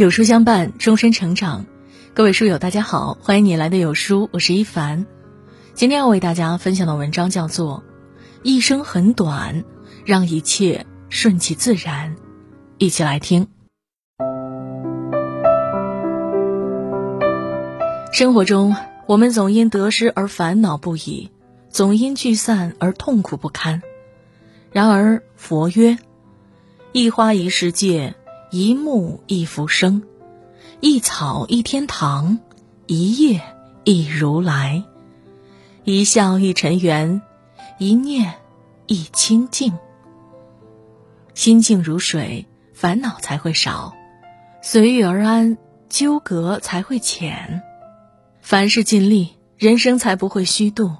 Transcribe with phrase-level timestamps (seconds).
[0.00, 1.66] 有书相伴，终身成长。
[2.14, 5.04] 各位书友，大家好，欢迎你来的有书，我是一凡。
[5.74, 7.82] 今天要为大家分享的文章叫做
[8.42, 9.62] 《一生很短，
[10.06, 12.16] 让一切顺其自然》，
[12.78, 13.48] 一起来听。
[18.10, 18.74] 生活中，
[19.04, 21.30] 我们总因得失而烦恼不已，
[21.68, 23.82] 总因聚散而痛苦不堪。
[24.72, 25.98] 然而，佛曰
[26.92, 28.14] ：“一花一世界。”
[28.52, 30.02] 一木一浮生，
[30.80, 32.40] 一草一天堂，
[32.86, 33.40] 一叶
[33.84, 34.82] 一如来，
[35.84, 37.22] 一笑一尘缘，
[37.78, 38.34] 一念
[38.86, 39.78] 一清净。
[41.32, 43.94] 心静如水，烦恼才会少；
[44.62, 45.56] 随遇而安，
[45.88, 47.62] 纠葛才会浅。
[48.40, 50.96] 凡事尽力，人生才不会虚度；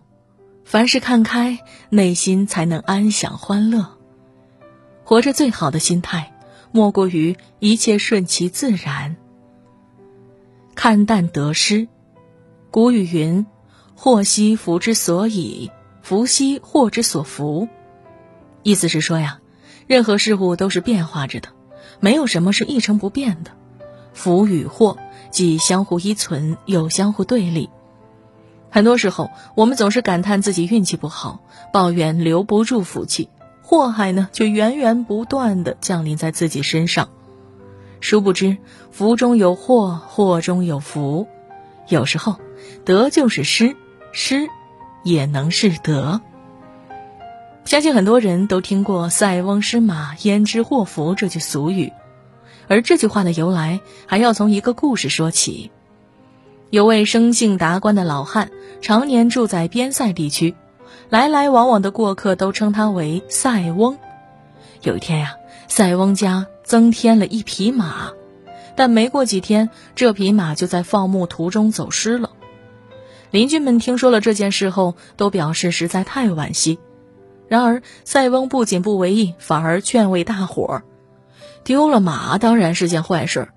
[0.65, 3.99] 凡事看开，内心才能安享欢乐。
[5.03, 6.33] 活着最好的心态。
[6.73, 9.17] 莫过于一切顺其自然，
[10.75, 11.89] 看淡得失。
[12.71, 13.47] 古语云
[13.97, 17.69] ：“祸兮福之所以，福兮祸之所伏。”
[18.63, 19.41] 意思是说呀，
[19.87, 21.49] 任何事物都是变化着的，
[21.99, 23.51] 没有什么是一成不变的。
[24.13, 24.99] 福与祸
[25.31, 27.69] 既相互依存，又相互对立。
[28.71, 31.41] 很多时候，我们总是感叹自己运气不好，
[31.73, 33.29] 抱怨留不住福气。
[33.71, 37.09] 祸害呢，就源源不断的降临在自己身上，
[38.01, 38.57] 殊不知
[38.91, 41.29] 福中有祸，祸中有福。
[41.87, 42.35] 有时候，
[42.85, 43.77] 得就是失，
[44.11, 44.49] 失
[45.05, 46.21] 也能是得。
[47.65, 51.93] 相信很多人都听过“塞翁失马，焉知祸福”这句俗语，
[52.67, 55.71] 而这句话的由来还要从一个故事说起。
[56.71, 58.51] 有位生性达观的老汉，
[58.83, 60.57] 常年住在边塞地区。
[61.09, 63.99] 来来往往的过客都称他为塞翁。
[64.83, 65.35] 有一天呀，
[65.69, 68.13] 塞翁家增添了一匹马，
[68.77, 72.31] 但没过几天，这匹马就在放牧途中走失了。
[73.31, 76.79] 邻居们听说了这件事后，都表示实在太惋惜。
[77.47, 80.83] 然而，塞翁不仅不为意，反而劝慰大伙儿：
[81.65, 83.49] 丢了马当然是件坏事，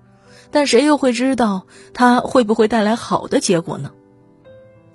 [0.50, 3.92] 但谁又会知道它会不会带来好的结果呢？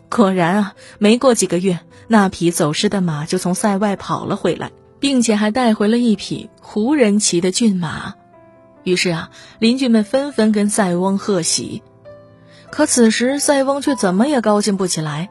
[0.09, 8.15] 果然啊，没过几个月，那匹走失的马就从塞外跑了回来，并且还带回了一匹胡人骑的骏马。
[8.83, 11.83] 于是啊，邻居们纷纷跟塞翁贺喜。
[12.71, 15.29] 可此时塞翁却怎么也高兴不起来。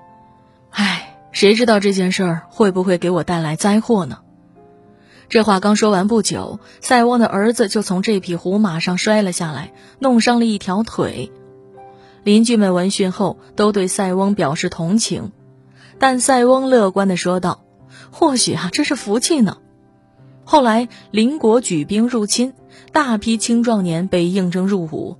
[0.70, 4.18] 唉，谁知道这件事儿会不会给我带来灾祸呢？
[5.28, 11.32] 这话刚说完不久，塞翁的儿子就从这匹胡马上摔了下来，弄伤了一条腿。
[12.24, 15.32] 邻居们闻讯后，都对塞翁表示同情，
[15.98, 17.64] 但塞翁乐观地说道
[18.10, 19.58] ：“或许啊，这是福气呢。”
[20.44, 22.54] 后来邻国举兵入侵，
[22.92, 25.16] 大批青壮年被应征入伍。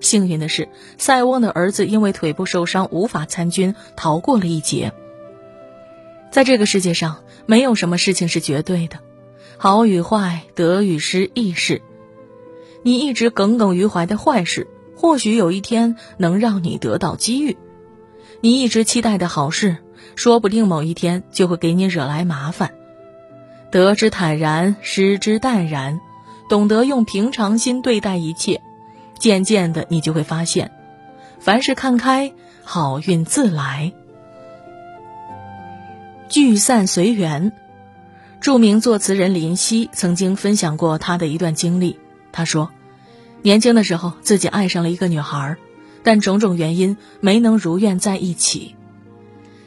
[0.00, 4.92] 幸运的是，塞翁的儿子因为腿部受伤无法参军，逃过了一劫。
[6.30, 9.00] 在这个世界上，没有什么事情是绝对的，
[9.58, 11.82] 好与坏，得与失亦是。
[12.82, 14.66] 你一直耿耿于怀的坏事。
[15.00, 17.56] 或许有一天能让你得到机遇，
[18.42, 19.78] 你一直期待的好事，
[20.14, 22.74] 说不定某一天就会给你惹来麻烦。
[23.70, 26.00] 得之坦然，失之淡然，
[26.50, 28.60] 懂得用平常心对待一切，
[29.18, 30.70] 渐渐的你就会发现，
[31.38, 33.94] 凡事看开，好运自来。
[36.28, 37.52] 聚散随缘，
[38.42, 41.98] 著名作词人林夕曾经分享过他的一段经历，
[42.32, 42.70] 他说。
[43.42, 45.56] 年轻的时候，自己爱上了一个女孩，
[46.02, 48.74] 但种种原因没能如愿在一起。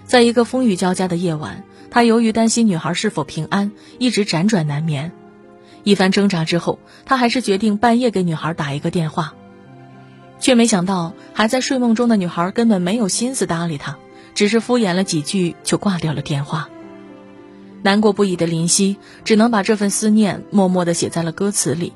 [0.06, 5.12] 在一个风雨交加的夜晚，他由于担心女孩是否平安，一直辗转难眠。
[5.84, 9.34] 一番挣扎之后，他还是决定半夜给女孩打一个电话，
[10.40, 13.98] 却没想到还在睡梦中的女孩根本没有心思搭理他，
[14.36, 16.70] 只是敷衍了几句就挂掉了电话。
[17.82, 21.92] 难过不已的林夕只能把这份思念默默地写在了歌词里。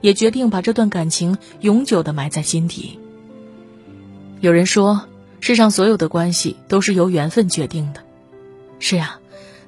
[0.00, 2.98] 也决定把这段感情永久的埋在心底。
[4.40, 5.06] 有人说，
[5.40, 8.02] 世上所有的关系都是由缘分决定的。
[8.78, 9.18] 是呀，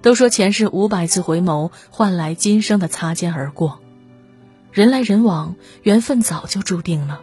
[0.03, 3.81] 都说前世五百次回眸换来今生的擦肩而过，
[4.73, 7.21] 人来人往，缘分早就注定了。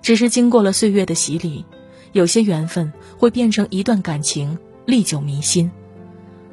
[0.00, 1.66] 只是经过了岁月的洗礼，
[2.12, 5.70] 有些缘分会变成一段感情，历久弥新；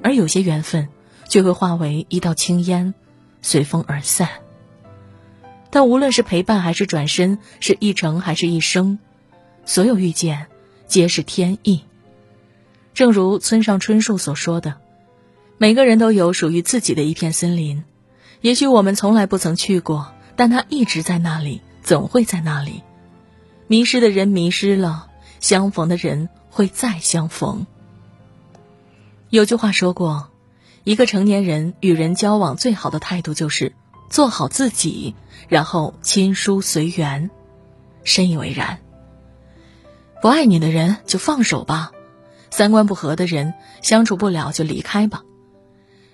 [0.04, 0.90] 而有些缘分
[1.30, 2.94] 却会化为一道青烟，
[3.42, 4.28] 随风而散。
[5.72, 9.00] 但无论是陪伴还是转身，是一程还是一生，
[9.66, 10.48] 所有遇见，
[10.86, 11.82] 皆是天意。
[12.94, 14.76] 正如村上春树所说的
[15.58, 17.84] ：“每个人都有属于自己的一片森林，
[18.42, 22.84] 也许我们从来不曾去过，但它一直在那里，总会在那里，
[23.68, 25.08] 迷失的人迷失了，
[25.40, 27.66] 相逢的人会再相逢。
[29.30, 30.30] 有句话说过，
[30.84, 33.72] 一个成年人与人交往最好的态度就是
[34.12, 35.16] 做好自己，
[35.48, 37.32] 然后亲疏随缘。
[38.04, 38.80] 深以为然。
[40.22, 41.92] 不爱你的人就放手吧，
[42.52, 45.24] 三观不合的人相处不了就离开吧。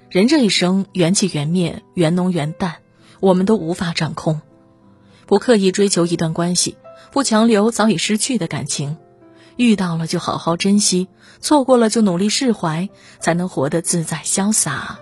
[0.10, 2.76] 人这一生缘起缘灭，缘浓缘淡，
[3.20, 4.42] 我们都无法掌控。
[5.26, 6.78] 不刻意追求一段关系，
[7.12, 8.98] 不强留早已失去的感情。
[9.56, 11.08] 遇到了就好好珍惜，
[11.40, 12.90] 错过了就努力释怀，
[13.20, 15.00] 才能活得自在潇洒。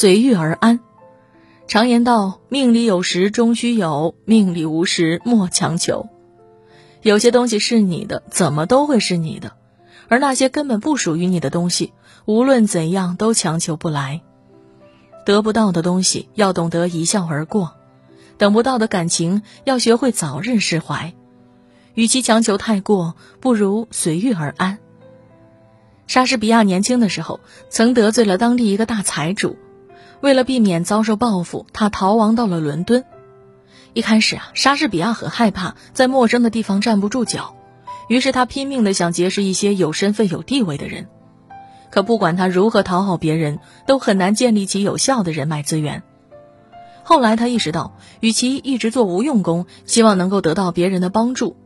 [0.00, 0.78] 随遇而安。
[1.66, 6.06] 常言道：“命里有时终须有，命里无时莫强求。”
[7.02, 9.54] 有些东西是你的，怎么都会是你的；
[10.06, 11.94] 而那些根本不属于你的东西，
[12.26, 14.22] 无论怎样都强求不来。
[15.26, 17.74] 得不到的东西要懂得一笑而过，
[18.36, 21.12] 等不到的感情要学会早日释怀。
[21.94, 24.78] 与其强求太过，不如随遇而安。
[26.06, 29.56] 莎士比亚年轻的时候曾得罪了当地一个大财主，
[30.20, 33.04] 为了避免遭受报复，他逃亡到了伦敦。
[33.92, 37.54] 一开始啊，莎士比亚很害怕在陌生的地方站不住脚，
[38.08, 41.08] 于是他拼命的想结识一些有身份、有地位的人。
[41.90, 46.02] 可不管他如何讨好别人，都很难建立起有效的人脉资源。
[47.02, 51.56] 后来他意识到，与其一直做无用功，希望能够得到别人的帮助。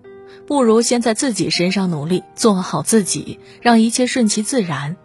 [0.47, 4.97] 不如先在自己身上努力，做好自己，让一切顺其自然。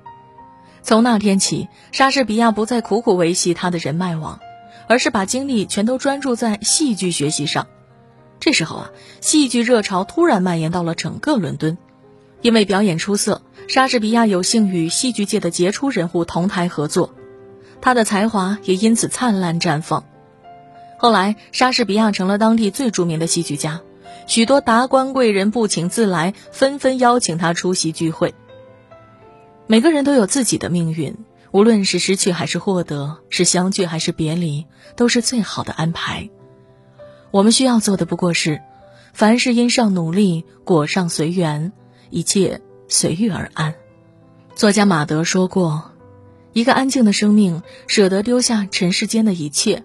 [0.87, 4.39] 从那天起，莎士比亚不再苦苦维系他的人脉网，
[4.87, 7.67] 而是把精力全都专注在戏剧学习上。
[8.39, 11.77] 这时候啊，戏剧热潮突然蔓延到了整个伦敦。
[12.41, 17.13] 因为表演出色，莎士比亚有幸与戏剧界的杰出人物同台合作，
[17.81, 20.05] 他的才华也因此灿烂绽放。
[20.97, 23.81] 后来，莎士比亚成了当地最著名的戏剧家。
[24.25, 28.33] 许多达官贵人不请自来，纷纷邀请他出席聚会。
[29.67, 31.17] 每个人都有自己的命运，
[31.51, 34.65] 无论是失去还是获得，是相聚还是别离，
[34.95, 36.29] 都是最好的安排。
[37.31, 38.61] 我们需要做的不过是，
[39.13, 41.73] 凡事因上努力，果上随缘，
[42.09, 43.75] 一切随遇而安。
[44.55, 45.91] 作家马德说过
[46.53, 49.83] ：“一个安静的生命，舍得丢下尘世间的一切，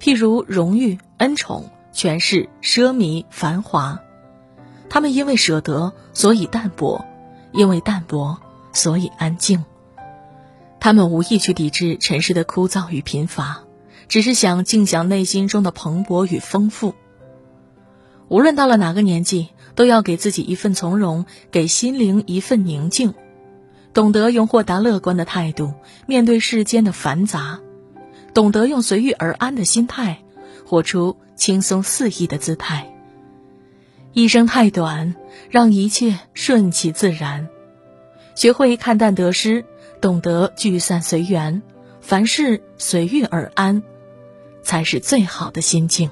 [0.00, 4.02] 譬如荣誉、恩宠。”权势、奢靡、繁华，
[4.90, 7.06] 他们因为舍得，所以淡泊；
[7.54, 8.38] 因为淡泊，
[8.76, 9.64] 所以安静。
[10.78, 13.64] 他们无意去抵制尘世的枯燥与贫乏，
[14.06, 16.94] 只是想静享内心中的蓬勃与丰富。
[18.28, 23.14] 无论到了哪个年纪，都要给自己一份从容，给心灵一份宁静，
[23.94, 25.72] 懂得用豁达乐观的态度
[26.06, 27.60] 面对世间的繁杂，
[28.34, 30.18] 懂得用随遇而安的心态。
[30.68, 32.92] 活出轻松肆意的姿态。
[34.12, 35.14] 一生太短，
[35.48, 37.48] 让一切顺其自然，
[38.36, 39.64] 学会看淡得失，
[40.00, 41.62] 懂得聚散随缘，
[42.02, 43.82] 凡事随遇而安，
[44.62, 46.10] 才是最好的心境。